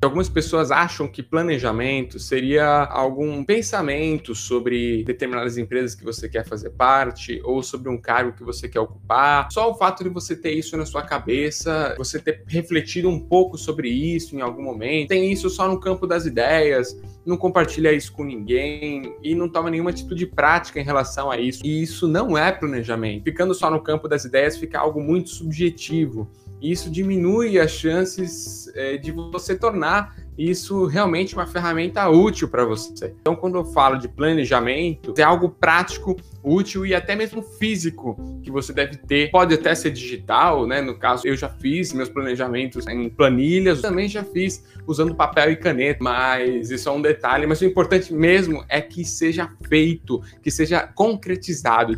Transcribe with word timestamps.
Algumas 0.00 0.28
pessoas 0.28 0.70
acham 0.70 1.08
que 1.08 1.22
planejamento 1.22 2.18
seria 2.18 2.84
algum 2.84 3.42
pensamento 3.42 4.34
sobre 4.34 5.02
determinadas 5.04 5.56
empresas 5.56 5.94
que 5.94 6.04
você 6.04 6.28
quer 6.28 6.44
fazer 6.46 6.70
parte 6.70 7.40
ou 7.42 7.62
sobre 7.62 7.88
um 7.88 7.98
cargo 7.98 8.32
que 8.32 8.44
você 8.44 8.68
quer 8.68 8.80
ocupar. 8.80 9.48
Só 9.50 9.70
o 9.70 9.74
fato 9.74 10.04
de 10.04 10.10
você 10.10 10.36
ter 10.36 10.52
isso 10.52 10.76
na 10.76 10.84
sua 10.84 11.02
cabeça, 11.02 11.94
você 11.96 12.18
ter 12.18 12.42
refletido 12.46 13.08
um 13.08 13.18
pouco 13.18 13.56
sobre 13.56 13.88
isso 13.88 14.36
em 14.36 14.40
algum 14.40 14.62
momento, 14.62 15.08
tem 15.08 15.32
isso 15.32 15.48
só 15.48 15.66
no 15.68 15.80
campo 15.80 16.06
das 16.06 16.26
ideias, 16.26 16.96
não 17.24 17.36
compartilha 17.36 17.92
isso 17.92 18.12
com 18.12 18.24
ninguém 18.24 19.16
e 19.22 19.34
não 19.34 19.48
toma 19.48 19.70
nenhuma 19.70 19.90
atitude 19.90 20.26
prática 20.26 20.78
em 20.78 20.84
relação 20.84 21.30
a 21.30 21.38
isso. 21.38 21.64
E 21.64 21.82
isso 21.82 22.06
não 22.06 22.36
é 22.36 22.52
planejamento. 22.52 23.24
Ficando 23.24 23.54
só 23.54 23.70
no 23.70 23.80
campo 23.80 24.06
das 24.06 24.24
ideias 24.24 24.56
fica 24.56 24.78
algo 24.78 25.00
muito 25.00 25.30
subjetivo. 25.30 26.30
E 26.60 26.72
isso 26.72 26.90
diminui 26.90 27.58
as 27.58 27.70
chances 27.70 28.70
é, 28.74 28.96
de 28.96 29.12
você 29.12 29.56
tornar 29.56 30.14
isso 30.38 30.84
realmente 30.84 31.34
uma 31.34 31.46
ferramenta 31.46 32.08
útil 32.08 32.48
para 32.48 32.64
você. 32.64 33.14
Então, 33.20 33.34
quando 33.34 33.56
eu 33.56 33.64
falo 33.64 33.98
de 33.98 34.06
planejamento, 34.06 35.14
é 35.16 35.22
algo 35.22 35.48
prático, 35.48 36.16
útil 36.42 36.84
e 36.84 36.94
até 36.94 37.16
mesmo 37.16 37.42
físico 37.42 38.16
que 38.42 38.50
você 38.50 38.72
deve 38.72 38.96
ter. 38.98 39.30
Pode 39.30 39.54
até 39.54 39.74
ser 39.74 39.90
digital, 39.90 40.66
né? 40.66 40.80
No 40.82 40.98
caso, 40.98 41.26
eu 41.26 41.36
já 41.36 41.48
fiz 41.48 41.92
meus 41.92 42.08
planejamentos 42.08 42.86
em 42.86 43.08
planilhas, 43.08 43.80
também 43.80 44.08
já 44.08 44.22
fiz 44.22 44.62
usando 44.86 45.14
papel 45.14 45.52
e 45.52 45.56
caneta, 45.56 45.98
mas 46.02 46.70
isso 46.70 46.88
é 46.88 46.92
um 46.92 47.00
detalhe. 47.00 47.46
Mas 47.46 47.60
o 47.60 47.64
importante 47.64 48.12
mesmo 48.12 48.64
é 48.68 48.80
que 48.80 49.04
seja 49.04 49.50
feito, 49.68 50.22
que 50.42 50.50
seja 50.50 50.86
concretizado. 50.86 51.96